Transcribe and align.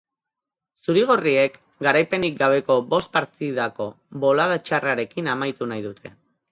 Zuri-gorriek 0.85 1.59
garaipenik 1.87 2.39
gabeko 2.41 2.79
bost 2.95 3.13
partidako 3.19 3.89
bolada 4.27 4.61
txarrarekin 4.67 5.35
amaitu 5.37 5.71
nahi 5.75 5.89
dute. 5.91 6.17